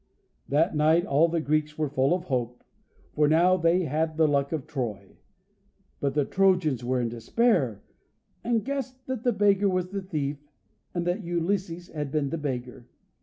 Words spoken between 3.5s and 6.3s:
they had the Luck of Troy, but the